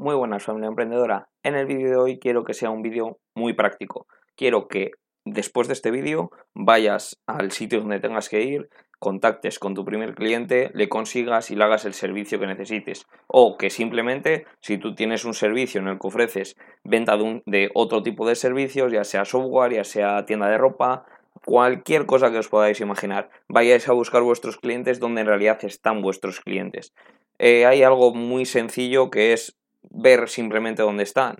Muy 0.00 0.14
buenas 0.14 0.44
familia 0.44 0.68
emprendedora. 0.68 1.28
En 1.42 1.56
el 1.56 1.66
vídeo 1.66 1.90
de 1.90 1.96
hoy 1.96 2.18
quiero 2.18 2.42
que 2.42 2.54
sea 2.54 2.70
un 2.70 2.80
vídeo 2.80 3.18
muy 3.34 3.52
práctico. 3.52 4.06
Quiero 4.34 4.66
que 4.66 4.92
después 5.26 5.68
de 5.68 5.74
este 5.74 5.90
vídeo 5.90 6.30
vayas 6.54 7.20
al 7.26 7.50
sitio 7.52 7.80
donde 7.80 8.00
tengas 8.00 8.30
que 8.30 8.40
ir, 8.40 8.70
contactes 8.98 9.58
con 9.58 9.74
tu 9.74 9.84
primer 9.84 10.14
cliente, 10.14 10.70
le 10.72 10.88
consigas 10.88 11.50
y 11.50 11.54
le 11.54 11.64
hagas 11.64 11.84
el 11.84 11.92
servicio 11.92 12.40
que 12.40 12.46
necesites. 12.46 13.06
O 13.26 13.58
que 13.58 13.68
simplemente, 13.68 14.46
si 14.62 14.78
tú 14.78 14.94
tienes 14.94 15.26
un 15.26 15.34
servicio 15.34 15.82
en 15.82 15.88
el 15.88 15.98
que 15.98 16.08
ofreces 16.08 16.56
venta 16.82 17.18
de, 17.44 17.68
otro 17.74 18.02
tipo 18.02 18.26
de 18.26 18.36
servicios, 18.36 18.92
ya 18.92 19.04
sea 19.04 19.26
software, 19.26 19.74
ya 19.74 19.84
sea 19.84 20.24
tienda 20.24 20.48
de 20.48 20.56
ropa, 20.56 21.04
cualquier 21.44 22.06
cosa 22.06 22.30
que 22.30 22.38
os 22.38 22.48
podáis 22.48 22.80
imaginar, 22.80 23.28
vayáis 23.50 23.86
a 23.86 23.92
buscar 23.92 24.22
vuestros 24.22 24.56
clientes 24.56 24.98
donde 24.98 25.20
en 25.20 25.26
realidad 25.26 25.58
están 25.62 26.00
vuestros 26.00 26.40
clientes. 26.40 26.94
Eh, 27.38 27.66
hay 27.66 27.82
algo 27.82 28.14
muy 28.14 28.46
sencillo 28.46 29.10
que 29.10 29.34
es 29.34 29.59
ver 29.82 30.28
simplemente 30.28 30.82
dónde 30.82 31.02
están. 31.02 31.38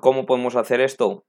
¿Cómo 0.00 0.26
podemos 0.26 0.56
hacer 0.56 0.80
esto? 0.80 1.24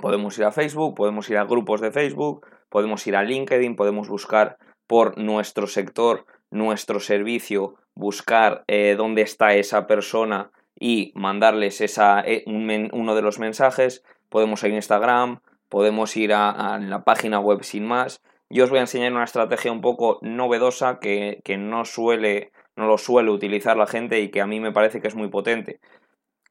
Podemos 0.00 0.38
ir 0.38 0.44
a 0.44 0.52
Facebook, 0.52 0.94
podemos 0.94 1.28
ir 1.30 1.38
a 1.38 1.44
grupos 1.44 1.80
de 1.80 1.90
Facebook, 1.90 2.46
podemos 2.68 3.06
ir 3.06 3.16
a 3.16 3.22
LinkedIn, 3.22 3.76
podemos 3.76 4.08
buscar 4.08 4.58
por 4.86 5.18
nuestro 5.18 5.66
sector, 5.66 6.26
nuestro 6.50 7.00
servicio, 7.00 7.74
buscar 7.94 8.64
eh, 8.68 8.94
dónde 8.96 9.22
está 9.22 9.54
esa 9.54 9.86
persona 9.86 10.50
y 10.78 11.12
mandarles 11.14 11.80
esa, 11.80 12.20
eh, 12.20 12.44
uno 12.46 13.14
de 13.14 13.22
los 13.22 13.38
mensajes. 13.38 14.04
Podemos 14.28 14.62
ir 14.62 14.72
a 14.72 14.76
Instagram, 14.76 15.40
podemos 15.68 16.16
ir 16.16 16.32
a, 16.34 16.78
la 16.78 17.04
página 17.04 17.40
web 17.40 17.64
sin 17.64 17.86
más. 17.86 18.22
Yo 18.48 18.64
os 18.64 18.70
voy 18.70 18.78
a 18.78 18.82
enseñar 18.82 19.12
una 19.12 19.24
estrategia 19.24 19.72
un 19.72 19.80
poco 19.80 20.18
novedosa 20.22 21.00
que, 21.00 21.40
que 21.42 21.56
no 21.56 21.84
suele 21.84 22.52
no 22.76 22.86
lo 22.86 22.98
suele 22.98 23.30
utilizar 23.30 23.76
la 23.76 23.86
gente 23.86 24.20
y 24.20 24.30
que 24.30 24.40
a 24.40 24.46
mí 24.46 24.60
me 24.60 24.72
parece 24.72 25.00
que 25.00 25.08
es 25.08 25.14
muy 25.14 25.28
potente. 25.28 25.80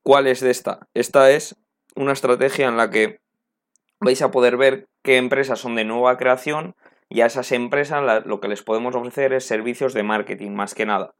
¿Cuál 0.03 0.27
es 0.27 0.43
esta? 0.43 0.87
Esta 0.93 1.31
es 1.31 1.55
una 1.95 2.13
estrategia 2.13 2.67
en 2.67 2.77
la 2.77 2.89
que 2.89 3.19
vais 3.99 4.21
a 4.21 4.31
poder 4.31 4.57
ver 4.57 4.87
qué 5.03 5.17
empresas 5.17 5.59
son 5.59 5.75
de 5.75 5.85
nueva 5.85 6.17
creación 6.17 6.75
y 7.09 7.21
a 7.21 7.27
esas 7.27 7.51
empresas 7.51 8.25
lo 8.25 8.39
que 8.39 8.47
les 8.47 8.63
podemos 8.63 8.95
ofrecer 8.95 9.33
es 9.33 9.45
servicios 9.45 9.93
de 9.93 10.03
marketing, 10.03 10.51
más 10.51 10.73
que 10.73 10.85
nada. 10.85 11.13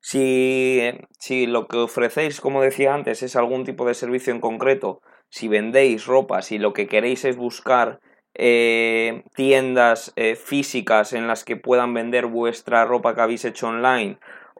Si, 0.00 0.82
si, 1.18 1.46
lo 1.46 1.66
que 1.66 1.78
ofrecéis, 1.78 2.40
como 2.40 2.62
decía 2.62 2.94
antes, 2.94 3.22
es 3.22 3.36
algún 3.36 3.64
tipo 3.64 3.86
de 3.86 3.94
servicio 3.94 4.32
en 4.32 4.40
concreto, 4.40 5.02
si 5.28 5.48
vendéis 5.48 6.06
ropa, 6.06 6.42
si 6.42 6.58
lo 6.58 6.72
que 6.72 6.86
queréis 6.86 7.24
es 7.24 7.36
buscar 7.36 8.00
eh, 8.34 9.24
tiendas 9.34 10.12
eh, 10.16 10.36
físicas 10.36 11.12
en 11.12 11.26
las 11.26 11.44
que 11.44 11.56
puedan 11.56 11.94
vender 11.94 12.26
vuestra 12.26 12.84
ropa 12.84 13.14
que 13.14 13.22
habéis 13.22 13.44
hecho 13.44 13.68
online 13.68 14.18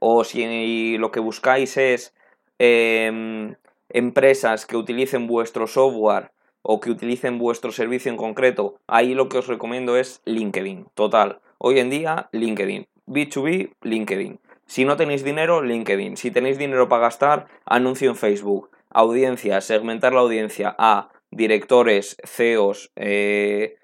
o 0.09 0.23
si 0.23 0.99
lo 0.99 1.11
que 1.11 1.19
buscáis 1.19 1.77
es 1.77 2.15
em, 2.61 3.57
empresas 3.89 4.65
que 4.65 4.77
utilicen 4.77 5.27
vuestro 5.27 5.67
software 5.67 6.31
o 6.63 6.79
que 6.79 6.91
utilicen 6.91 7.39
vuestro 7.39 7.73
servicio 7.73 8.13
en 8.13 8.17
concreto, 8.17 8.77
ahí 8.87 9.15
lo 9.15 9.29
que 9.29 9.39
os 9.39 9.49
recomiendo 9.49 9.97
es 9.97 10.23
LinkedIn. 10.25 10.87
Total, 10.95 11.41
hoy 11.59 11.81
en 11.81 11.91
día 11.91 12.29
LinkedIn. 12.31 12.87
B2B, 13.09 13.73
LinkedIn. 13.83 14.39
Si 14.65 14.85
no 14.85 14.97
tenéis 14.97 15.25
dinero, 15.25 15.61
LinkedIn. 15.61 16.17
Si 16.17 16.31
tenéis 16.31 16.57
dinero 16.57 16.89
para 16.89 17.03
gastar, 17.03 17.49
anuncio 17.65 18.09
en 18.09 18.17
Facebook. 18.17 18.71
Audiencia, 18.91 19.61
segmentar 19.61 20.13
la 20.13 20.21
audiencia 20.21 20.77
a 20.79 21.09
directores, 21.33 22.17
CEOs, 22.25 22.93
eh, 22.95 23.77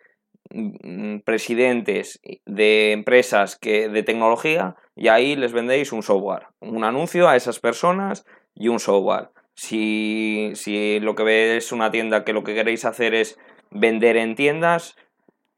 presidentes 1.24 2.20
de 2.46 2.92
empresas 2.92 3.56
que, 3.56 3.88
de 3.88 4.02
tecnología 4.02 4.76
y 4.94 5.08
ahí 5.08 5.36
les 5.36 5.52
vendéis 5.52 5.92
un 5.92 6.02
software, 6.02 6.46
un 6.60 6.84
anuncio 6.84 7.28
a 7.28 7.36
esas 7.36 7.58
personas 7.60 8.24
y 8.54 8.68
un 8.68 8.80
software. 8.80 9.30
Si, 9.54 10.52
si 10.54 11.00
lo 11.00 11.14
que 11.14 11.24
veis 11.24 11.64
es 11.64 11.72
una 11.72 11.90
tienda 11.90 12.24
que 12.24 12.32
lo 12.32 12.42
que 12.42 12.54
queréis 12.54 12.84
hacer 12.84 13.14
es 13.14 13.38
vender 13.70 14.16
en 14.16 14.34
tiendas, 14.34 14.96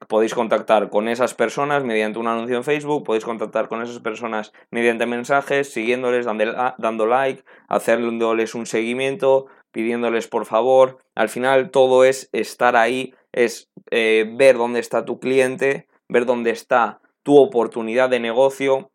podéis 0.09 0.35
contactar 0.35 0.91
con 0.91 1.09
esas 1.09 1.35
personas 1.35 1.85
mediante 1.85 2.19
un 2.19 2.27
anuncio 2.27 2.57
en 2.57 2.65
Facebook, 2.65 3.05
podéis 3.05 3.25
contactar 3.25 3.69
con 3.69 3.83
esas 3.83 4.01
personas 4.01 4.53
mediante 4.71 5.07
mensajes, 5.07 5.73
siguiéndoles, 5.73 6.27
dando 6.27 7.07
like, 7.07 7.45
haciéndoles 7.69 8.55
un 8.55 8.67
seguimiento, 8.67 9.47
pidiéndoles 9.73 10.29
por 10.29 10.47
favor. 10.47 10.99
Al 11.15 11.29
final 11.29 11.71
todo 11.71 12.05
es 12.05 12.29
estar 12.33 12.77
ahí 12.77 13.15
es 13.35 13.71
eh, 13.91 14.27
ver 14.37 14.57
dónde 14.57 14.81
está 14.81 15.05
tu 15.05 15.19
cliente, 15.19 15.89
ver 16.09 16.25
dónde 16.25 16.51
está 16.51 17.01
tu 17.23 17.37
oportunidad 17.39 18.09
de 18.09 18.21
negocio 18.21 18.91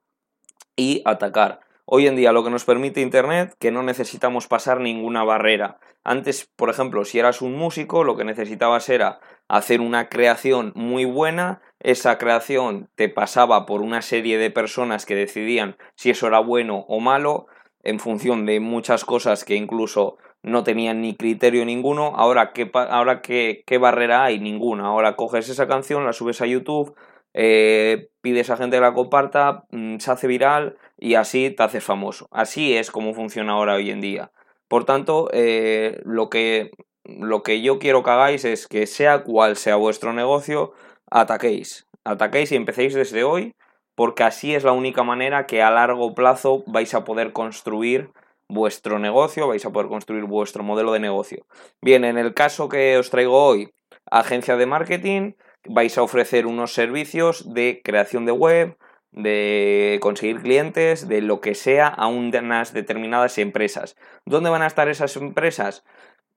y 0.75 1.01
atacar. 1.05 1.59
Hoy 1.85 2.07
en 2.07 2.15
día 2.15 2.31
lo 2.31 2.43
que 2.43 2.51
nos 2.51 2.65
permite 2.65 3.01
Internet, 3.01 3.55
que 3.59 3.71
no 3.71 3.83
necesitamos 3.83 4.47
pasar 4.47 4.79
ninguna 4.79 5.23
barrera. 5.23 5.79
Antes, 6.03 6.49
por 6.55 6.69
ejemplo, 6.69 7.03
si 7.03 7.19
eras 7.19 7.41
un 7.41 7.55
músico, 7.55 8.03
lo 8.03 8.15
que 8.15 8.23
necesitabas 8.23 8.89
era 8.89 9.19
hacer 9.47 9.81
una 9.81 10.07
creación 10.07 10.71
muy 10.75 11.05
buena, 11.05 11.61
esa 11.79 12.17
creación 12.17 12.89
te 12.95 13.09
pasaba 13.09 13.65
por 13.65 13.81
una 13.81 14.01
serie 14.01 14.37
de 14.37 14.51
personas 14.51 15.05
que 15.05 15.15
decidían 15.15 15.77
si 15.95 16.11
eso 16.11 16.27
era 16.27 16.39
bueno 16.39 16.85
o 16.87 16.99
malo, 16.99 17.47
en 17.81 17.99
función 17.99 18.45
de 18.45 18.59
muchas 18.59 19.03
cosas 19.03 19.43
que 19.43 19.55
incluso 19.55 20.17
no 20.43 20.63
tenían 20.63 21.01
ni 21.01 21.15
criterio 21.15 21.65
ninguno. 21.65 22.13
Ahora, 22.15 22.53
¿qué, 22.53 22.69
ahora 22.73 23.21
qué, 23.21 23.63
barrera 23.79 24.23
hay? 24.23 24.39
Ninguna. 24.39 24.87
Ahora 24.87 25.15
coges 25.15 25.49
esa 25.49 25.67
canción, 25.67 26.05
la 26.05 26.13
subes 26.13 26.41
a 26.41 26.45
YouTube, 26.45 26.95
eh, 27.33 28.09
pides 28.21 28.49
a 28.49 28.57
gente 28.57 28.77
que 28.77 28.81
la 28.81 28.93
comparta, 28.93 29.65
mm, 29.71 29.97
se 29.97 30.11
hace 30.11 30.27
viral 30.27 30.77
y 30.97 31.15
así 31.15 31.49
te 31.51 31.63
haces 31.63 31.83
famoso. 31.83 32.27
Así 32.31 32.75
es 32.75 32.91
como 32.91 33.13
funciona 33.13 33.53
ahora 33.53 33.75
hoy 33.75 33.91
en 33.91 34.01
día. 34.01 34.31
Por 34.67 34.85
tanto, 34.85 35.29
eh, 35.33 35.99
lo, 36.05 36.29
que, 36.29 36.71
lo 37.03 37.43
que 37.43 37.61
yo 37.61 37.79
quiero 37.79 38.03
que 38.03 38.11
hagáis 38.11 38.45
es 38.45 38.67
que 38.67 38.87
sea 38.87 39.23
cual 39.23 39.55
sea 39.55 39.75
vuestro 39.75 40.13
negocio, 40.13 40.73
ataquéis. 41.09 41.87
Ataquéis 42.05 42.51
y 42.51 42.55
empecéis 42.55 42.93
desde 42.93 43.23
hoy, 43.23 43.53
porque 43.95 44.23
así 44.23 44.55
es 44.55 44.63
la 44.63 44.71
única 44.71 45.03
manera 45.03 45.45
que 45.47 45.61
a 45.61 45.71
largo 45.71 46.13
plazo 46.13 46.63
vais 46.67 46.93
a 46.93 47.03
poder 47.03 47.33
construir 47.33 48.11
vuestro 48.49 48.99
negocio, 48.99 49.47
vais 49.47 49.65
a 49.65 49.71
poder 49.71 49.87
construir 49.87 50.25
vuestro 50.25 50.63
modelo 50.63 50.91
de 50.91 50.99
negocio. 50.99 51.45
Bien, 51.81 52.03
en 52.03 52.17
el 52.17 52.33
caso 52.33 52.67
que 52.67 52.97
os 52.97 53.09
traigo 53.09 53.41
hoy, 53.41 53.71
agencia 54.11 54.57
de 54.57 54.65
marketing, 54.65 55.33
vais 55.65 55.97
a 55.97 56.03
ofrecer 56.03 56.47
unos 56.47 56.73
servicios 56.73 57.53
de 57.53 57.81
creación 57.83 58.25
de 58.25 58.31
web, 58.31 58.77
de 59.11 59.99
conseguir 60.01 60.41
clientes, 60.41 61.07
de 61.07 61.21
lo 61.21 61.41
que 61.41 61.55
sea 61.55 61.87
a 61.87 62.07
unas 62.07 62.73
determinadas 62.73 63.37
empresas. 63.37 63.95
¿Dónde 64.25 64.49
van 64.49 64.63
a 64.63 64.67
estar 64.67 64.89
esas 64.89 65.15
empresas? 65.15 65.85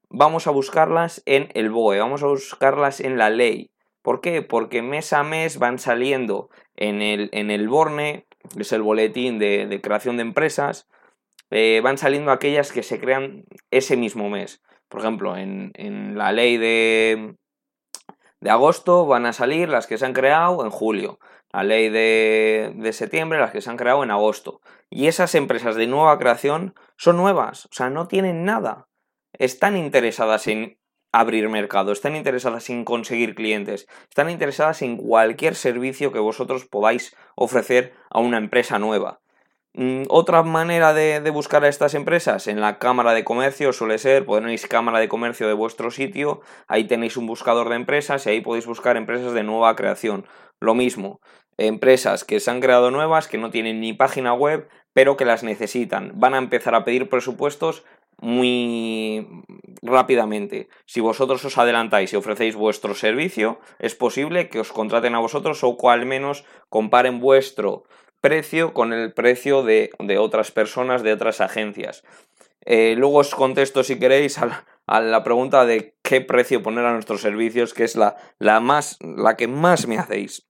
Vamos 0.08 0.46
a 0.46 0.50
buscarlas 0.50 1.22
en 1.24 1.48
el 1.54 1.70
BOE, 1.70 1.98
vamos 1.98 2.22
a 2.22 2.26
buscarlas 2.26 3.00
en 3.00 3.16
la 3.16 3.30
ley. 3.30 3.70
¿Por 4.02 4.20
qué? 4.20 4.42
Porque 4.42 4.82
mes 4.82 5.12
a 5.12 5.22
mes 5.22 5.58
van 5.58 5.78
saliendo 5.78 6.50
en 6.76 7.00
el, 7.00 7.30
en 7.32 7.50
el 7.50 7.68
BORNE, 7.68 8.26
que 8.54 8.62
es 8.62 8.72
el 8.72 8.82
boletín 8.82 9.38
de, 9.38 9.66
de 9.66 9.80
creación 9.80 10.16
de 10.16 10.22
empresas, 10.22 10.88
eh, 11.52 11.80
van 11.82 11.98
saliendo 11.98 12.32
aquellas 12.32 12.72
que 12.72 12.82
se 12.82 12.98
crean 12.98 13.44
ese 13.70 13.96
mismo 13.96 14.30
mes. 14.30 14.62
Por 14.88 15.00
ejemplo, 15.00 15.36
en, 15.36 16.16
la 16.16 16.32
ley 16.32 16.56
de, 16.56 17.36
de 18.40 18.50
agosto 18.50 19.06
van 19.06 19.26
a 19.26 19.32
salir 19.32 19.68
las 19.68 19.86
que 19.86 19.98
se 19.98 20.06
han 20.06 20.14
creado 20.14 20.64
en 20.64 20.70
julio. 20.70 21.18
La 21.52 21.62
ley 21.62 21.90
de, 21.90 22.72
de, 22.74 22.92
septiembre, 22.94 23.38
las 23.38 23.52
que 23.52 23.60
se 23.60 23.68
han 23.68 23.76
creado 23.76 24.02
en 24.02 24.10
agosto. 24.10 24.60
Y 24.88 25.06
esas 25.06 25.34
empresas 25.34 25.76
de 25.76 25.86
nueva 25.86 26.18
creación 26.18 26.74
son 26.96 27.18
nuevas, 27.18 27.66
o 27.66 27.72
sea, 27.72 27.90
no 27.90 28.08
tienen 28.08 28.44
nada. 28.44 28.88
Están 29.34 29.76
interesadas 29.76 30.46
en 30.46 30.78
abrir 31.12 31.50
mercado, 31.50 31.92
están 31.92 32.16
interesadas 32.16 32.70
en 32.70 32.84
conseguir 32.84 33.34
clientes, 33.34 33.86
están 34.08 34.30
interesadas 34.30 34.80
en 34.80 34.96
cualquier 34.96 35.54
servicio 35.54 36.10
que 36.10 36.18
vosotros 36.18 36.64
podáis 36.64 37.14
ofrecer 37.36 37.92
a 38.08 38.20
una 38.20 38.38
empresa 38.38 38.78
nueva. 38.78 39.20
Mm, 39.74 40.02
otra 40.08 40.42
manera 40.42 40.92
de, 40.92 41.18
buscar 41.30 41.64
a 41.64 41.68
estas 41.68 41.94
empresas 41.94 42.46
en 42.46 42.60
la 42.60 42.78
cámara 42.78 43.14
de 43.14 43.24
comercio 43.24 43.72
suele 43.72 43.96
ser, 43.96 44.26
ponéis 44.26 44.66
cámara 44.66 44.98
de 44.98 45.08
comercio 45.08 45.48
de 45.48 45.54
vuestro 45.54 45.90
sitio, 45.90 46.42
ahí 46.68 46.84
tenéis 46.84 47.16
un 47.16 47.26
buscador 47.26 47.70
de 47.70 47.76
empresas 47.76 48.26
y 48.26 48.30
ahí 48.30 48.40
podéis 48.42 48.66
buscar 48.66 48.98
empresas 48.98 49.32
de 49.32 49.44
nueva 49.44 49.74
creación. 49.74 50.26
Lo 50.60 50.74
mismo, 50.74 51.20
empresas 51.56 52.24
que 52.24 52.38
se 52.38 52.50
han 52.50 52.60
creado 52.60 52.90
nuevas, 52.90 53.28
que 53.28 53.38
no 53.38 53.50
tienen 53.50 53.80
ni 53.80 53.94
página 53.94 54.34
web, 54.34 54.68
pero 54.92 55.16
que 55.16 55.24
las 55.24 55.42
necesitan. 55.42 56.12
Van 56.16 56.34
a 56.34 56.38
empezar 56.38 56.74
a 56.74 56.84
pedir 56.84 57.08
presupuestos 57.08 57.82
muy 58.20 59.26
rápidamente. 59.80 60.68
Si 60.84 61.00
vosotros 61.00 61.44
os 61.46 61.56
adelantáis 61.56 62.12
y 62.12 62.16
ofrecéis 62.16 62.56
vuestro 62.56 62.94
servicio, 62.94 63.58
es 63.78 63.94
posible 63.94 64.50
que 64.50 64.60
os 64.60 64.70
contraten 64.70 65.14
a 65.14 65.18
vosotros 65.18 65.64
o 65.64 65.90
al 65.90 66.04
menos 66.04 66.44
comparen 66.68 67.20
vuestro 67.20 67.84
precio 68.22 68.72
con 68.72 68.94
el 68.94 69.12
precio 69.12 69.62
de, 69.62 69.90
otras 70.18 70.50
personas, 70.50 71.02
de 71.02 71.12
otras 71.12 71.42
agencias. 71.42 72.04
Eh, 72.64 72.94
luego 72.96 73.18
os 73.18 73.34
contesto, 73.34 73.84
si 73.84 73.98
queréis, 73.98 74.38
a 74.38 74.64
la, 75.00 75.24
pregunta 75.24 75.66
de 75.66 75.94
qué 76.02 76.22
precio 76.22 76.62
poner 76.62 76.86
a 76.86 76.94
nuestros 76.94 77.20
servicios, 77.20 77.74
que 77.74 77.84
es 77.84 77.96
la, 77.96 78.16
la, 78.38 78.60
más, 78.60 78.98
la 79.02 79.36
que 79.36 79.48
más 79.48 79.86
me 79.86 79.98
hacéis. 79.98 80.46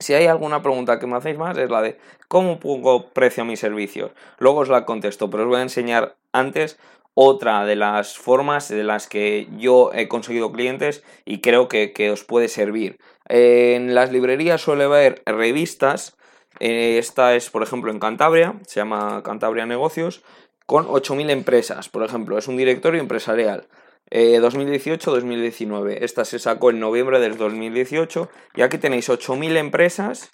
Si 0.00 0.14
hay 0.14 0.26
alguna 0.26 0.62
pregunta 0.62 0.98
que 0.98 1.06
me 1.06 1.16
hacéis 1.16 1.38
más 1.38 1.56
es 1.56 1.70
la 1.70 1.82
de 1.82 1.98
cómo 2.28 2.60
pongo 2.60 3.08
precio 3.10 3.42
a 3.42 3.46
mis 3.46 3.58
servicios. 3.58 4.12
Luego 4.38 4.60
os 4.60 4.68
la 4.68 4.84
contesto, 4.84 5.30
pero 5.30 5.44
os 5.44 5.48
voy 5.48 5.58
a 5.58 5.62
enseñar 5.62 6.16
antes 6.32 6.78
otra 7.14 7.64
de 7.64 7.74
las 7.74 8.16
formas 8.16 8.68
de 8.68 8.84
las 8.84 9.08
que 9.08 9.48
yo 9.56 9.90
he 9.92 10.06
conseguido 10.06 10.52
clientes 10.52 11.02
y 11.24 11.40
creo 11.40 11.66
que, 11.66 12.10
os 12.12 12.22
puede 12.22 12.46
servir. 12.46 12.98
En 13.28 13.94
las 13.94 14.12
librerías 14.12 14.60
suele 14.60 14.84
haber 14.84 15.22
revistas. 15.26 16.16
Eh, 16.60 16.98
esta 16.98 17.34
es, 17.34 17.50
por 17.50 17.62
ejemplo, 17.62 17.90
en 17.90 17.98
Cantabria, 17.98 18.58
se 18.66 18.80
llama 18.80 19.22
Cantabria 19.22 19.66
Negocios, 19.66 20.22
con 20.66 20.86
8.000 20.86 21.30
empresas, 21.30 21.88
por 21.88 22.04
ejemplo, 22.04 22.36
es 22.36 22.48
un 22.48 22.56
directorio 22.56 23.00
empresarial. 23.00 23.68
2018-2019. 24.10 25.90
Eh, 25.90 25.98
esta 26.02 26.24
se 26.24 26.38
sacó 26.38 26.70
en 26.70 26.80
noviembre 26.80 27.20
del 27.20 27.36
2018 27.36 28.30
y 28.54 28.62
aquí 28.62 28.78
tenéis 28.78 29.08
8.000 29.08 29.56
empresas 29.56 30.30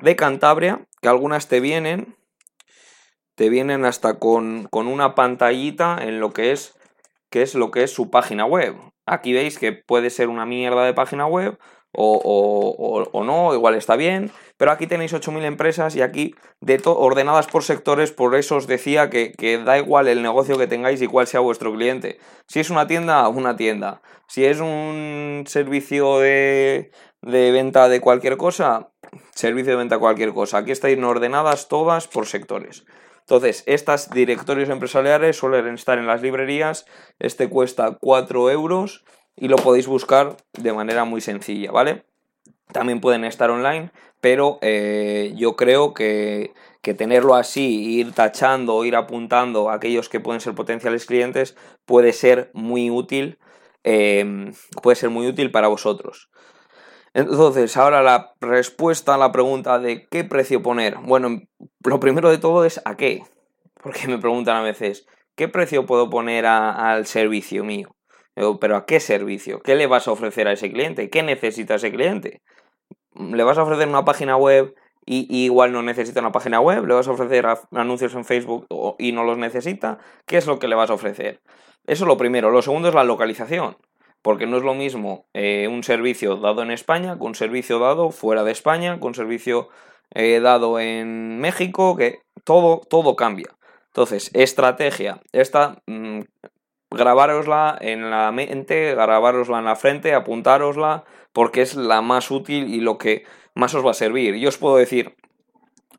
de 0.00 0.16
Cantabria, 0.16 0.86
que 1.02 1.08
algunas 1.08 1.48
te 1.48 1.60
vienen, 1.60 2.16
te 3.34 3.48
vienen 3.48 3.84
hasta 3.84 4.18
con, 4.18 4.68
una 4.72 5.14
pantallita 5.14 5.98
en 6.00 6.20
lo 6.20 6.32
que 6.32 6.52
es, 6.52 6.76
que 7.30 7.42
es 7.42 7.54
lo 7.54 7.70
que 7.70 7.82
es 7.84 7.92
su 7.92 8.10
página 8.10 8.46
web. 8.46 8.74
Aquí 9.08 9.32
veis 9.32 9.58
que 9.58 9.72
puede 9.72 10.10
ser 10.10 10.28
una 10.28 10.46
mierda 10.46 10.84
de 10.84 10.94
página 10.94 11.26
web 11.26 11.58
o, 11.92 13.22
no, 13.24 13.54
igual 13.54 13.74
está 13.74 13.96
bien, 13.96 14.30
pero 14.56 14.70
aquí 14.70 14.86
tenéis 14.86 15.12
8.000 15.14 15.44
empresas 15.44 15.96
y 15.96 16.02
aquí 16.02 16.34
de 16.60 16.80
ordenadas 16.84 17.46
por 17.46 17.64
sectores, 17.64 18.12
por 18.12 18.34
eso 18.34 18.56
os 18.56 18.66
decía 18.66 19.10
que, 19.10 19.62
da 19.64 19.78
igual 19.78 20.08
el 20.08 20.22
negocio 20.22 20.58
que 20.58 20.66
tengáis 20.66 21.00
y 21.02 21.06
cuál 21.06 21.26
sea 21.26 21.40
vuestro 21.40 21.72
cliente. 21.72 22.18
Si 22.46 22.60
es 22.60 22.70
una 22.70 22.86
tienda, 22.86 23.28
una 23.28 23.56
tienda. 23.56 24.02
Si 24.28 24.44
es 24.44 24.60
un 24.60 25.44
servicio 25.46 26.18
de, 26.18 26.90
de 27.22 27.50
venta 27.50 27.88
de 27.88 28.00
cualquier 28.00 28.36
cosa, 28.36 28.90
servicio 29.34 29.72
de 29.72 29.78
venta 29.78 29.96
de 29.96 30.00
cualquier 30.00 30.32
cosa. 30.34 30.58
Aquí 30.58 30.70
estáis 30.70 31.02
ordenadas 31.02 31.68
todas 31.68 32.06
por 32.06 32.26
sectores. 32.26 32.84
Entonces, 33.28 33.62
estas 33.66 34.08
directorios 34.08 34.70
empresariales 34.70 35.36
suelen 35.36 35.74
estar 35.74 35.98
en 35.98 36.06
las 36.06 36.22
librerías. 36.22 36.86
Este 37.18 37.50
cuesta 37.50 37.98
4 38.00 38.50
euros 38.50 39.04
y 39.36 39.48
lo 39.48 39.56
podéis 39.56 39.86
buscar 39.86 40.38
de 40.54 40.72
manera 40.72 41.04
muy 41.04 41.20
sencilla, 41.20 41.70
¿vale? 41.70 42.04
También 42.72 43.02
pueden 43.02 43.26
estar 43.26 43.50
online, 43.50 43.90
pero 44.22 44.58
eh, 44.62 45.34
yo 45.36 45.56
creo 45.56 45.92
que, 45.92 46.54
tenerlo 46.80 47.34
así, 47.34 47.98
ir 47.98 48.12
tachando, 48.12 48.82
ir 48.86 48.96
apuntando 48.96 49.68
a 49.68 49.74
aquellos 49.74 50.08
que 50.08 50.20
pueden 50.20 50.40
ser 50.40 50.54
potenciales 50.54 51.04
clientes, 51.04 51.54
puede 51.84 52.14
ser 52.14 52.50
muy 52.54 52.88
útil, 52.88 53.38
em, 53.84 54.54
puede 54.82 54.96
ser 54.96 55.10
muy 55.10 55.26
útil 55.26 55.50
para 55.50 55.68
vosotros. 55.68 56.30
Entonces, 57.14 57.76
ahora 57.76 58.02
la 58.02 58.34
respuesta 58.40 59.14
a 59.14 59.18
la 59.18 59.32
pregunta 59.32 59.78
de 59.78 60.06
qué 60.10 60.24
precio 60.24 60.62
poner. 60.62 60.96
Bueno, 60.98 61.42
lo 61.84 62.00
primero 62.00 62.30
de 62.30 62.38
todo 62.38 62.64
es 62.64 62.80
a 62.84 62.96
qué. 62.96 63.22
Porque 63.82 64.08
me 64.08 64.18
preguntan 64.18 64.56
a 64.56 64.62
veces, 64.62 65.06
¿qué 65.36 65.48
precio 65.48 65.86
puedo 65.86 66.10
poner 66.10 66.46
al 66.46 67.06
servicio 67.06 67.64
mío? 67.64 67.94
Pero 68.60 68.76
¿a 68.76 68.86
qué 68.86 69.00
servicio? 69.00 69.60
¿Qué 69.60 69.74
le 69.74 69.86
vas 69.86 70.06
a 70.06 70.12
ofrecer 70.12 70.46
a 70.46 70.52
ese 70.52 70.70
cliente? 70.70 71.10
¿Qué 71.10 71.22
necesita 71.22 71.76
ese 71.76 71.90
cliente? 71.90 72.42
¿Le 73.14 73.42
vas 73.42 73.58
a 73.58 73.64
ofrecer 73.64 73.88
una 73.88 74.04
página 74.04 74.36
web 74.36 74.74
y, 75.04 75.26
igual 75.44 75.72
no 75.72 75.82
necesita 75.82 76.20
una 76.20 76.30
página 76.30 76.60
web? 76.60 76.86
¿Le 76.86 76.94
vas 76.94 77.08
a 77.08 77.12
ofrecer 77.12 77.46
anuncios 77.72 78.14
en 78.14 78.24
Facebook 78.24 78.66
y 78.98 79.12
no 79.12 79.24
los 79.24 79.38
necesita? 79.38 79.98
¿Qué 80.26 80.36
es 80.36 80.46
lo 80.46 80.58
que 80.58 80.68
le 80.68 80.76
vas 80.76 80.90
a 80.90 80.94
ofrecer? 80.94 81.40
Eso 81.86 82.04
es 82.04 82.08
lo 82.08 82.16
primero. 82.16 82.50
Lo 82.50 82.62
segundo 82.62 82.88
es 82.88 82.94
la 82.94 83.04
localización. 83.04 83.76
Porque 84.22 84.46
no 84.46 84.56
es 84.56 84.62
lo 84.62 84.74
mismo 84.74 85.26
eh, 85.32 85.68
un 85.68 85.82
servicio 85.84 86.36
dado 86.36 86.62
en 86.62 86.70
España 86.70 87.18
con 87.18 87.28
un 87.28 87.34
servicio 87.34 87.78
dado 87.78 88.10
fuera 88.10 88.44
de 88.44 88.52
España, 88.52 88.98
con 88.98 89.08
un 89.08 89.14
servicio 89.14 89.68
eh, 90.14 90.40
dado 90.40 90.80
en 90.80 91.38
México, 91.38 91.96
que 91.96 92.20
todo, 92.44 92.80
todo 92.88 93.16
cambia. 93.16 93.48
Entonces, 93.88 94.30
estrategia. 94.34 95.20
Esta 95.32 95.82
mm, 95.86 96.20
grabárosla 96.90 97.78
en 97.80 98.10
la 98.10 98.30
mente, 98.32 98.94
grabárosla 98.94 99.58
en 99.58 99.64
la 99.64 99.76
frente, 99.76 100.14
apuntárosla, 100.14 101.04
porque 101.32 101.62
es 101.62 101.74
la 101.74 102.02
más 102.02 102.30
útil 102.30 102.72
y 102.72 102.80
lo 102.80 102.98
que 102.98 103.24
más 103.54 103.74
os 103.74 103.84
va 103.84 103.90
a 103.90 103.94
servir. 103.94 104.36
Yo 104.36 104.48
os 104.48 104.58
puedo 104.58 104.76
decir, 104.76 105.16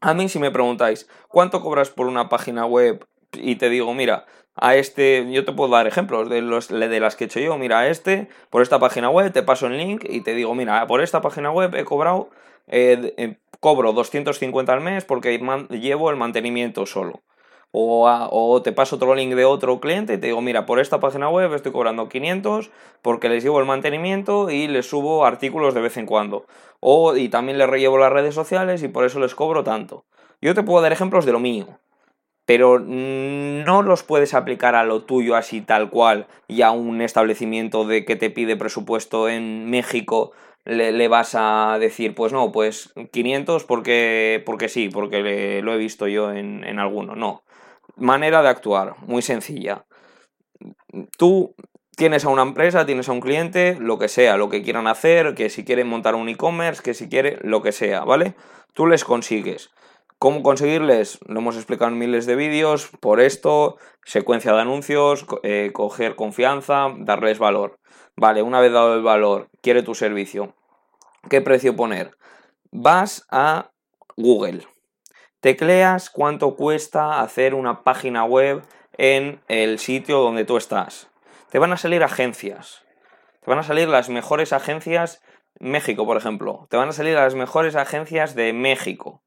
a 0.01 0.13
mí 0.13 0.29
si 0.29 0.39
me 0.39 0.51
preguntáis, 0.51 1.07
¿cuánto 1.27 1.61
cobras 1.61 1.89
por 1.89 2.07
una 2.07 2.29
página 2.29 2.65
web? 2.65 3.05
Y 3.33 3.55
te 3.55 3.69
digo, 3.69 3.93
mira, 3.93 4.25
a 4.55 4.75
este, 4.75 5.31
yo 5.31 5.45
te 5.45 5.53
puedo 5.53 5.71
dar 5.71 5.87
ejemplos 5.87 6.29
de, 6.29 6.41
los, 6.41 6.67
de 6.67 6.99
las 6.99 7.15
que 7.15 7.25
he 7.25 7.27
hecho 7.27 7.39
yo, 7.39 7.57
mira, 7.57 7.79
a 7.79 7.87
este, 7.87 8.27
por 8.49 8.61
esta 8.61 8.79
página 8.79 9.09
web, 9.09 9.31
te 9.31 9.43
paso 9.43 9.67
el 9.67 9.77
link 9.77 10.03
y 10.07 10.21
te 10.21 10.33
digo, 10.33 10.53
mira, 10.55 10.85
por 10.87 11.01
esta 11.01 11.21
página 11.21 11.51
web 11.51 11.73
he 11.75 11.85
cobrado, 11.85 12.29
eh, 12.67 13.13
eh, 13.17 13.35
cobro 13.59 13.93
250 13.93 14.73
al 14.73 14.81
mes 14.81 15.05
porque 15.05 15.39
llevo 15.69 16.09
el 16.09 16.17
mantenimiento 16.17 16.85
solo. 16.85 17.21
O, 17.71 18.61
te 18.63 18.71
paso 18.71 18.95
otro 18.95 19.13
link 19.13 19.35
de 19.35 19.45
otro 19.45 19.79
cliente 19.79 20.15
y 20.15 20.17
te 20.17 20.27
digo, 20.27 20.41
mira, 20.41 20.65
por 20.65 20.79
esta 20.79 20.99
página 20.99 21.29
web 21.29 21.53
estoy 21.53 21.71
cobrando 21.71 22.09
500 22.09 22.71
porque 23.03 23.29
les 23.29 23.43
llevo 23.43 23.59
el 23.59 23.67
mantenimiento 23.67 24.49
y 24.49 24.67
les 24.67 24.89
subo 24.89 25.23
artículos 25.23 25.75
de 25.75 25.81
vez 25.81 25.97
en 25.97 26.07
cuando. 26.07 26.47
O 26.79 27.15
y 27.15 27.29
también 27.29 27.59
les 27.59 27.69
rellevo 27.69 27.99
las 27.99 28.11
redes 28.11 28.33
sociales 28.33 28.81
y 28.81 28.87
por 28.87 29.05
eso 29.05 29.19
les 29.19 29.35
cobro 29.35 29.63
tanto. 29.63 30.05
Yo 30.41 30.55
te 30.55 30.63
puedo 30.63 30.81
dar 30.81 30.91
ejemplos 30.91 31.25
de 31.25 31.31
lo 31.31 31.39
mío, 31.39 31.67
pero 32.49 32.79
no 32.79 33.83
los 33.83 34.01
puedes 34.01 34.33
aplicar 34.33 34.73
a 34.73 34.83
lo 34.83 35.03
tuyo 35.03 35.35
así 35.35 35.61
tal 35.61 35.91
cual 35.91 36.25
y 36.47 36.63
a 36.63 36.71
un 36.71 36.99
establecimiento 36.99 37.85
de 37.85 38.05
que 38.05 38.15
te 38.15 38.31
pide 38.31 38.57
presupuesto 38.57 39.29
en 39.29 39.69
México 39.69 40.31
le, 40.65 41.07
vas 41.07 41.35
a 41.35 41.77
decir, 41.79 42.15
pues 42.15 42.33
no, 42.33 42.51
pues 42.51 42.91
500 43.11 43.65
porque, 43.65 44.41
porque 44.47 44.67
sí, 44.67 44.89
porque 44.89 45.61
lo 45.61 45.73
he 45.75 45.77
visto 45.77 46.07
yo 46.07 46.31
en, 46.31 46.63
en 46.63 46.79
alguno. 46.79 47.15
No, 47.15 47.43
Manera 47.95 48.41
de 48.41 48.49
actuar, 48.49 48.95
muy 49.05 49.21
sencilla. 49.21 49.85
Tú 51.19 51.53
tienes 51.95 52.25
a 52.25 52.29
una 52.29 52.41
empresa, 52.41 52.83
tienes 52.87 53.09
a 53.09 53.11
un 53.11 53.19
cliente, 53.19 53.77
lo 53.79 53.99
que 53.99 54.07
sea, 54.07 54.37
lo 54.37 54.49
que 54.49 54.63
quieran 54.63 54.87
hacer, 54.87 55.35
que 55.35 55.51
si 55.51 55.63
quieren 55.63 55.87
montar 55.87 56.15
un 56.15 56.27
e-commerce, 56.27 56.81
que 56.81 56.95
si 56.95 57.09
quiere, 57.09 57.37
lo 57.43 57.61
que 57.61 57.73
sea, 57.73 58.03
¿vale? 58.05 58.33
Tú 58.73 58.87
les 58.87 59.03
consigues. 59.03 59.69
¿Cómo 60.19 60.43
conseguirles? 60.43 61.17
Lo 61.27 61.39
hemos 61.39 61.55
explicado 61.55 61.89
en 61.91 61.97
miles 61.97 62.25
de 62.25 62.35
vídeos, 62.35 62.89
por 62.99 63.21
esto, 63.21 63.77
secuencia 64.03 64.51
de 64.51 64.59
anuncios, 64.59 65.25
eh, 65.43 65.71
coger 65.73 66.17
confianza, 66.17 66.89
darles 66.97 67.39
valor. 67.39 67.79
Vale, 68.17 68.41
una 68.41 68.59
vez 68.59 68.73
dado 68.73 68.95
el 68.95 69.01
valor, 69.01 69.47
quiere 69.61 69.81
tu 69.81 69.95
servicio. 69.95 70.55
¿Qué 71.29 71.39
precio 71.39 71.77
poner? 71.77 72.17
Vas 72.69 73.25
a 73.31 73.71
Google, 74.17 74.67
Tecleas 75.39 76.09
cuánto 76.09 76.57
cuesta 76.57 77.21
hacer 77.21 77.53
una 77.53 77.83
página 77.83 78.25
web 78.25 78.61
en 78.97 79.39
el 79.47 79.79
sitio 79.79 80.19
donde 80.19 80.43
tú 80.43 80.57
estás. 80.57 81.09
Te 81.49 81.59
van 81.59 81.71
a 81.71 81.77
salir 81.77 82.03
agencias. 82.03 82.83
Te 83.39 83.49
van 83.49 83.59
a 83.59 83.63
salir 83.63 83.87
las 83.87 84.09
mejores 84.09 84.51
agencias 84.51 85.21
México, 85.61 86.05
por 86.05 86.17
ejemplo. 86.17 86.67
Te 86.69 86.75
van 86.75 86.89
a 86.89 86.91
salir 86.91 87.15
las 87.15 87.35
mejores 87.35 87.77
agencias 87.77 88.35
de 88.35 88.51
México, 88.51 89.23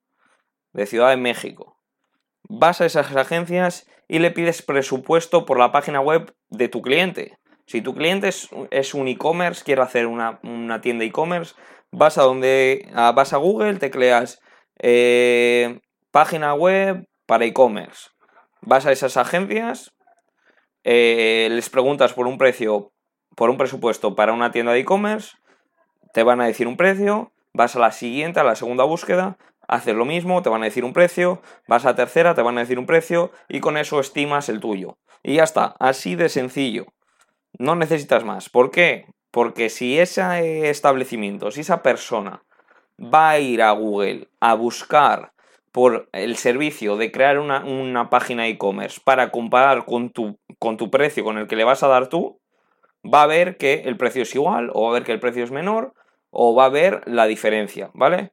de 0.73 0.87
Ciudad 0.87 1.11
de 1.11 1.17
México. 1.17 1.77
Vas 2.49 2.81
a 2.81 2.87
esas 2.87 3.15
agencias 3.15 3.87
y 4.09 4.19
le 4.19 4.31
pides 4.31 4.63
presupuesto 4.63 5.47
por 5.47 5.59
la 5.59 5.73
página 5.73 6.01
web 6.01 6.35
de 6.51 6.69
tu 6.69 6.83
cliente. 6.83 7.39
Si 7.67 7.81
tu 7.81 7.95
cliente 7.95 8.29
es, 8.29 8.95
un 8.95 9.09
e-commerce, 9.09 9.65
quiere 9.65 9.83
hacer 9.83 10.07
una, 10.07 10.41
tienda 10.83 11.05
e-commerce, 11.05 11.55
vas 11.91 12.19
a 12.19 12.23
donde 12.23 12.89
vas 12.93 13.33
a 13.33 13.39
Google, 13.39 13.79
tecleas 13.79 14.41
eh, 14.79 15.81
página 16.11 16.55
web 16.55 17.07
para 17.27 17.45
e-commerce. 17.45 18.11
Vas 18.61 18.87
a 18.87 18.93
esas 18.93 19.17
agencias, 19.17 19.93
eh, 20.85 21.49
les 21.51 21.71
preguntas 21.71 22.13
por 22.13 22.27
un 22.27 22.37
precio, 22.37 22.93
por 23.37 23.49
un 23.49 23.57
presupuesto 23.57 24.15
para 24.15 24.33
una 24.33 24.51
tienda 24.51 24.73
de 24.73 24.81
e-commerce, 24.81 25.37
te 26.13 26.23
van 26.23 26.41
a 26.41 26.47
decir 26.47 26.67
un 26.67 26.77
precio, 26.77 27.33
vas 27.55 27.77
a 27.77 27.81
la 27.81 27.93
siguiente, 27.93 28.41
a 28.41 28.45
la 28.45 28.57
segunda 28.57 28.85
búsqueda, 28.85 29.39
haces 29.73 29.95
lo 29.95 30.05
mismo, 30.05 30.43
te 30.43 30.51
van 30.51 30.63
a 30.63 30.67
decir 30.67 30.85
un 30.85 30.93
precio, 30.93 31.41
vas 31.67 31.87
a 31.87 31.95
tercera, 31.95 32.35
te 32.35 32.43
van 32.43 32.59
a 32.59 32.61
decir 32.61 32.79
un 32.79 32.87
precio 32.87 33.33
y 33.49 33.61
con 33.61 33.79
eso 33.79 34.01
estimas 34.01 34.51
el 34.51 34.61
tuyo. 34.61 34.99
Y 35.23 35.37
ya 35.37 35.45
está, 35.45 35.77
así 35.81 36.15
de 36.15 36.29
sencillo. 36.29 36.87
No 37.59 37.75
necesitas 37.75 38.23
más. 38.23 38.51
¿Por 38.51 38.71
qué? 38.71 39.07
Porque 39.31 39.71
si 39.71 39.99
ese 39.99 40.69
establecimiento, 40.69 41.51
si 41.51 41.63
esa 41.63 41.83
persona 41.83 42.45
va 43.03 43.31
a 43.31 43.39
ir 43.39 43.63
a 43.63 43.71
Google 43.71 44.29
a 44.41 44.55
buscar 44.55 45.33
por 45.73 46.11
el 46.13 46.37
servicio 46.37 46.99
de 46.99 47.11
crear 47.11 47.39
una, 47.39 48.11
página 48.11 48.47
e-commerce 48.49 49.01
para 49.03 49.31
comparar 49.31 49.87
con 49.87 50.11
tu, 50.11 50.39
con 50.59 50.77
tu 50.77 50.91
precio 50.91 51.25
con 51.25 51.39
el 51.39 51.47
que 51.47 51.57
le 51.57 51.65
vas 51.65 51.83
a 51.83 51.89
dar 51.89 52.09
tú, 52.09 52.43
va 53.03 53.23
a 53.23 53.27
ver 53.27 53.57
que 53.57 53.85
el 53.87 53.97
precio 53.97 54.23
es 54.23 54.35
igual, 54.35 54.71
o 54.75 54.83
va 54.83 54.91
a 54.91 54.93
ver 54.93 55.05
que 55.05 55.13
el 55.13 55.21
precio 55.21 55.43
es 55.43 55.51
menor, 55.51 55.95
o 56.31 56.55
va 56.55 56.67
a 56.67 56.69
ver 56.69 57.01
la 57.07 57.27
diferencia, 57.27 57.91
¿vale? 57.95 58.33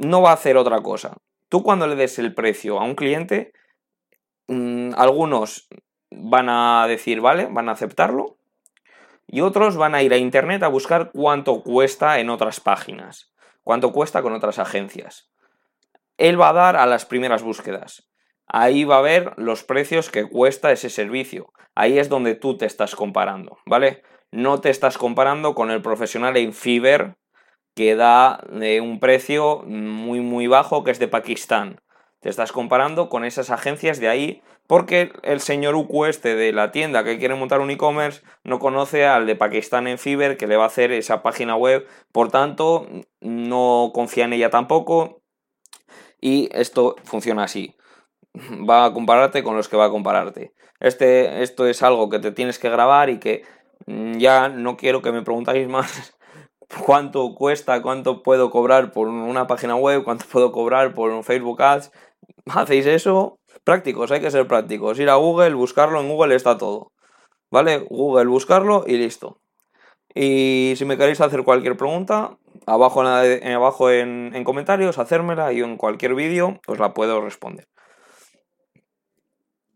No 0.00 0.20
va 0.22 0.30
a 0.30 0.34
hacer 0.34 0.56
otra 0.56 0.82
cosa. 0.82 1.16
Tú 1.48 1.62
cuando 1.62 1.86
le 1.86 1.94
des 1.94 2.18
el 2.18 2.34
precio 2.34 2.80
a 2.80 2.84
un 2.84 2.94
cliente, 2.94 3.52
mm, 4.48 4.92
algunos 4.96 5.68
van 6.10 6.48
a 6.48 6.86
decir, 6.88 7.20
vale, 7.20 7.46
van 7.50 7.68
a 7.68 7.72
aceptarlo, 7.72 8.36
y 9.26 9.42
otros 9.42 9.76
van 9.76 9.94
a 9.94 10.02
ir 10.02 10.12
a 10.12 10.16
internet 10.16 10.64
a 10.64 10.68
buscar 10.68 11.12
cuánto 11.12 11.62
cuesta 11.62 12.18
en 12.18 12.30
otras 12.30 12.58
páginas 12.58 13.30
cuánto 13.62 13.92
cuesta 13.92 14.22
con 14.22 14.32
otras 14.32 14.58
agencias. 14.58 15.30
Él 16.16 16.40
va 16.40 16.50
a 16.50 16.54
dar 16.54 16.76
a 16.76 16.86
las 16.86 17.06
primeras 17.06 17.42
búsquedas. 17.42 18.08
Ahí 18.46 18.84
va 18.84 18.98
a 18.98 19.02
ver 19.02 19.32
los 19.36 19.62
precios 19.62 20.10
que 20.10 20.28
cuesta 20.28 20.72
ese 20.72 20.90
servicio. 20.90 21.52
Ahí 21.74 21.98
es 21.98 22.08
donde 22.08 22.34
tú 22.34 22.56
te 22.56 22.66
estás 22.66 22.96
comparando, 22.96 23.58
¿vale? 23.64 24.02
No 24.32 24.60
te 24.60 24.70
estás 24.70 24.98
comparando 24.98 25.54
con 25.54 25.70
el 25.70 25.82
profesional 25.82 26.36
en 26.36 26.52
Fiverr 26.52 27.16
que 27.74 27.94
da 27.94 28.40
de 28.50 28.80
un 28.80 29.00
precio 29.00 29.62
muy 29.66 30.20
muy 30.20 30.46
bajo 30.46 30.84
que 30.84 30.90
es 30.90 30.98
de 30.98 31.08
Pakistán. 31.08 31.80
Te 32.20 32.28
estás 32.28 32.52
comparando 32.52 33.08
con 33.08 33.24
esas 33.24 33.50
agencias 33.50 33.98
de 33.98 34.08
ahí 34.08 34.42
porque 34.66 35.12
el 35.22 35.40
señor 35.40 35.74
Uku 35.74 36.04
este 36.04 36.36
de 36.36 36.52
la 36.52 36.70
tienda 36.70 37.02
que 37.02 37.18
quiere 37.18 37.34
montar 37.34 37.60
un 37.60 37.70
e-commerce 37.70 38.22
no 38.44 38.58
conoce 38.58 39.06
al 39.06 39.26
de 39.26 39.36
Pakistán 39.36 39.86
en 39.86 39.98
Fiverr 39.98 40.36
que 40.36 40.46
le 40.46 40.56
va 40.56 40.64
a 40.64 40.68
hacer 40.68 40.92
esa 40.92 41.22
página 41.22 41.56
web, 41.56 41.86
por 42.12 42.30
tanto 42.30 42.86
no 43.20 43.90
confía 43.94 44.26
en 44.26 44.34
ella 44.34 44.50
tampoco 44.50 45.22
y 46.20 46.50
esto 46.52 46.96
funciona 47.04 47.44
así. 47.44 47.76
Va 48.36 48.84
a 48.84 48.92
compararte 48.92 49.42
con 49.42 49.56
los 49.56 49.68
que 49.68 49.76
va 49.76 49.86
a 49.86 49.90
compararte. 49.90 50.52
Este, 50.78 51.42
esto 51.42 51.66
es 51.66 51.82
algo 51.82 52.08
que 52.08 52.18
te 52.18 52.32
tienes 52.32 52.58
que 52.58 52.70
grabar 52.70 53.10
y 53.10 53.18
que 53.18 53.42
mm, 53.86 54.18
ya 54.18 54.48
no 54.48 54.76
quiero 54.76 55.02
que 55.02 55.12
me 55.12 55.22
preguntáis 55.22 55.68
más 55.68 56.16
cuánto 56.78 57.34
cuesta, 57.34 57.82
cuánto 57.82 58.22
puedo 58.22 58.50
cobrar 58.50 58.92
por 58.92 59.08
una 59.08 59.46
página 59.46 59.76
web, 59.76 60.04
cuánto 60.04 60.26
puedo 60.30 60.52
cobrar 60.52 60.94
por 60.94 61.22
Facebook 61.24 61.62
Ads. 61.62 61.90
Hacéis 62.46 62.86
eso, 62.86 63.38
prácticos, 63.64 64.10
hay 64.10 64.20
que 64.20 64.30
ser 64.30 64.46
prácticos. 64.46 64.98
Ir 64.98 65.10
a 65.10 65.16
Google, 65.16 65.54
buscarlo, 65.54 66.00
en 66.00 66.08
Google 66.08 66.34
está 66.34 66.58
todo. 66.58 66.92
¿Vale? 67.50 67.78
Google, 67.90 68.26
buscarlo 68.26 68.84
y 68.86 68.96
listo. 68.96 69.40
Y 70.14 70.74
si 70.76 70.84
me 70.84 70.96
queréis 70.96 71.20
hacer 71.20 71.44
cualquier 71.44 71.76
pregunta, 71.76 72.38
abajo, 72.66 73.02
en, 73.02 73.52
abajo 73.52 73.90
en, 73.90 74.32
en 74.34 74.44
comentarios, 74.44 74.98
hacérmela 74.98 75.52
y 75.52 75.60
en 75.60 75.76
cualquier 75.76 76.14
vídeo 76.14 76.60
os 76.66 76.78
la 76.78 76.94
puedo 76.94 77.20
responder. 77.20 77.66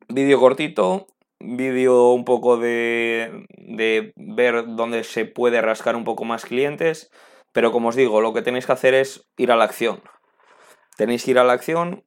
Vídeo 0.08 0.38
cortito, 0.38 1.06
vídeo 1.40 2.10
un 2.12 2.24
poco 2.24 2.56
de, 2.56 3.46
de 3.56 4.12
ver 4.16 4.64
dónde 4.76 5.04
se 5.04 5.24
puede 5.24 5.60
rascar 5.60 5.96
un 5.96 6.04
poco 6.04 6.24
más 6.24 6.44
clientes, 6.44 7.10
pero 7.52 7.72
como 7.72 7.88
os 7.88 7.96
digo, 7.96 8.20
lo 8.20 8.32
que 8.32 8.42
tenéis 8.42 8.66
que 8.66 8.72
hacer 8.72 8.94
es 8.94 9.28
ir 9.36 9.52
a 9.52 9.56
la 9.56 9.64
acción. 9.64 10.02
Tenéis 10.96 11.24
que 11.24 11.32
ir 11.32 11.38
a 11.38 11.44
la 11.44 11.52
acción 11.52 12.04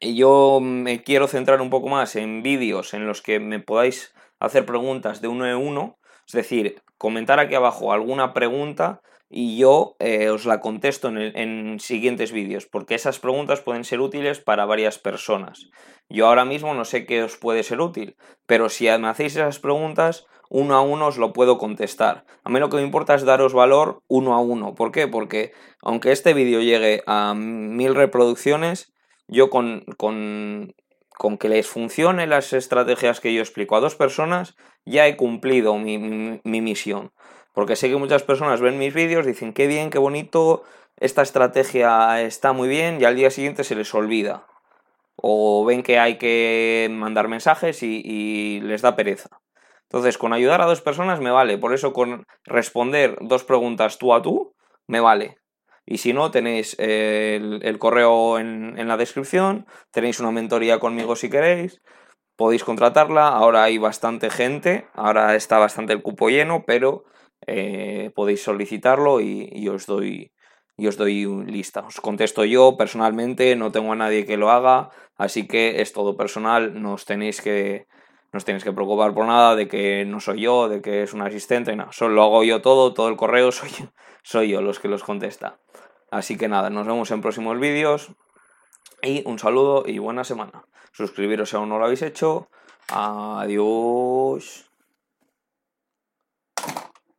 y 0.00 0.16
yo 0.16 0.60
me 0.60 1.02
quiero 1.02 1.26
centrar 1.26 1.60
un 1.60 1.70
poco 1.70 1.88
más 1.88 2.16
en 2.16 2.42
vídeos 2.42 2.94
en 2.94 3.06
los 3.06 3.22
que 3.22 3.40
me 3.40 3.60
podáis 3.60 4.14
hacer 4.38 4.66
preguntas 4.66 5.20
de 5.20 5.28
uno 5.28 5.46
en 5.46 5.56
uno, 5.56 5.98
es 6.26 6.32
decir, 6.32 6.82
comentar 6.98 7.40
aquí 7.40 7.54
abajo 7.54 7.92
alguna 7.92 8.34
pregunta 8.34 9.00
y 9.28 9.58
yo 9.58 9.96
eh, 9.98 10.28
os 10.30 10.46
la 10.46 10.60
contesto 10.60 11.08
en, 11.08 11.18
en 11.18 11.80
siguientes 11.80 12.32
vídeos, 12.32 12.66
porque 12.66 12.94
esas 12.94 13.18
preguntas 13.18 13.60
pueden 13.60 13.84
ser 13.84 14.00
útiles 14.00 14.40
para 14.40 14.66
varias 14.66 14.98
personas. 14.98 15.68
Yo 16.08 16.28
ahora 16.28 16.44
mismo 16.44 16.74
no 16.74 16.84
sé 16.84 17.06
qué 17.06 17.22
os 17.22 17.36
puede 17.36 17.62
ser 17.62 17.80
útil, 17.80 18.16
pero 18.46 18.68
si 18.68 18.84
me 18.84 19.08
hacéis 19.08 19.34
esas 19.34 19.58
preguntas, 19.58 20.26
uno 20.48 20.76
a 20.76 20.80
uno 20.80 21.08
os 21.08 21.18
lo 21.18 21.32
puedo 21.32 21.58
contestar. 21.58 22.24
A 22.44 22.50
mí 22.50 22.60
lo 22.60 22.68
que 22.68 22.76
me 22.76 22.82
importa 22.82 23.14
es 23.14 23.24
daros 23.24 23.52
valor 23.52 24.02
uno 24.06 24.34
a 24.34 24.40
uno. 24.40 24.74
¿Por 24.74 24.92
qué? 24.92 25.08
Porque 25.08 25.52
aunque 25.82 26.12
este 26.12 26.34
vídeo 26.34 26.60
llegue 26.60 27.02
a 27.06 27.34
mil 27.34 27.94
reproducciones, 27.94 28.92
yo 29.26 29.50
con, 29.50 29.84
con, 29.96 30.72
que 31.40 31.48
les 31.48 31.66
funcione 31.66 32.28
las 32.28 32.52
estrategias 32.52 33.20
que 33.20 33.34
yo 33.34 33.40
explico 33.40 33.74
a 33.74 33.80
dos 33.80 33.96
personas, 33.96 34.54
ya 34.84 35.08
he 35.08 35.16
cumplido 35.16 35.76
mi 35.76 36.40
misión. 36.44 37.12
Porque 37.56 37.74
sé 37.74 37.88
que 37.88 37.96
muchas 37.96 38.22
personas 38.22 38.60
ven 38.60 38.76
mis 38.76 38.92
vídeos, 38.92 39.24
dicen 39.24 39.54
qué 39.54 39.66
bien, 39.66 39.88
qué 39.88 39.96
bonito, 39.96 40.62
esta 41.00 41.22
estrategia 41.22 42.20
está 42.20 42.52
muy 42.52 42.68
bien 42.68 43.00
y 43.00 43.06
al 43.06 43.16
día 43.16 43.30
siguiente 43.30 43.64
se 43.64 43.74
les 43.74 43.94
olvida 43.94 44.46
o 45.16 45.64
ven 45.64 45.82
que 45.82 45.98
hay 45.98 46.18
que 46.18 46.86
mandar 46.90 47.28
mensajes 47.28 47.82
y, 47.82 48.60
les 48.60 48.82
da 48.82 48.94
pereza. 48.94 49.40
Entonces, 49.84 50.18
con 50.18 50.34
ayudar 50.34 50.60
a 50.60 50.66
dos 50.66 50.82
personas 50.82 51.20
me 51.20 51.30
vale. 51.30 51.56
Por 51.56 51.72
eso, 51.72 51.94
con 51.94 52.26
responder 52.44 53.16
dos 53.22 53.44
preguntas 53.44 53.96
tú 53.96 54.12
a 54.12 54.20
tú, 54.20 54.52
me 54.86 55.00
vale. 55.00 55.38
Y 55.86 55.96
si 55.96 56.12
no, 56.12 56.30
tenéis 56.30 56.76
el, 56.78 57.78
correo 57.78 58.38
en, 58.38 58.78
en, 58.78 58.86
la 58.86 58.98
descripción, 58.98 59.64
tenéis 59.92 60.20
una 60.20 60.30
mentoría 60.30 60.78
conmigo 60.78 61.16
si 61.16 61.30
queréis, 61.30 61.80
podéis 62.36 62.64
contratarla. 62.64 63.28
Ahora 63.28 63.62
hay 63.62 63.78
bastante 63.78 64.28
gente, 64.28 64.86
ahora 64.92 65.36
está 65.36 65.56
bastante 65.56 65.94
el 65.94 66.02
cupo 66.02 66.28
lleno, 66.28 66.64
pero 66.66 67.06
eh, 67.46 68.10
podéis 68.14 68.42
solicitarlo 68.42 69.20
y, 69.20 69.68
os 69.68 69.86
doy, 69.86 70.32
y 70.76 70.86
os 70.86 70.96
doy 70.96 71.26
lista. 71.46 71.80
Os 71.86 72.00
contesto 72.00 72.44
yo 72.44 72.76
personalmente, 72.76 73.56
no 73.56 73.72
tengo 73.72 73.92
a 73.92 73.96
nadie 73.96 74.26
que 74.26 74.36
lo 74.36 74.50
haga, 74.50 74.90
así 75.16 75.46
que 75.46 75.80
es 75.80 75.92
todo 75.92 76.16
personal, 76.16 76.80
no 76.80 76.94
os 76.94 77.04
tenéis 77.04 77.40
que, 77.40 77.86
no 78.32 78.38
os 78.38 78.44
tenéis 78.44 78.64
que 78.64 78.72
preocupar 78.72 79.14
por 79.14 79.26
nada 79.26 79.56
de 79.56 79.68
que 79.68 80.04
no 80.04 80.20
soy 80.20 80.40
yo, 80.42 80.68
de 80.68 80.82
que 80.82 81.02
es 81.02 81.12
un 81.14 81.22
asistente, 81.22 81.76
no, 81.76 81.92
solo 81.92 82.14
lo 82.14 82.22
hago 82.24 82.44
yo 82.44 82.62
todo, 82.62 82.94
todo 82.94 83.08
el 83.08 83.16
correo 83.16 83.52
soy 83.52 83.70
soy 84.22 84.48
yo 84.48 84.60
los 84.60 84.80
que 84.80 84.88
los 84.88 85.04
contesta. 85.04 85.60
Así 86.10 86.36
que 86.36 86.48
nada, 86.48 86.68
nos 86.70 86.86
vemos 86.86 87.10
en 87.10 87.20
próximos 87.20 87.58
vídeos 87.60 88.10
y 89.02 89.22
un 89.24 89.38
saludo 89.38 89.84
y 89.86 89.98
buena 89.98 90.24
semana. 90.24 90.64
Suscribiros 90.92 91.50
si 91.50 91.56
aún 91.56 91.68
no 91.68 91.78
lo 91.78 91.84
habéis 91.84 92.02
hecho. 92.02 92.48
Adiós. 92.88 94.65